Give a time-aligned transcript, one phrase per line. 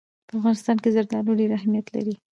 [0.27, 2.15] په افغانستان کې زردالو ډېر اهمیت لري.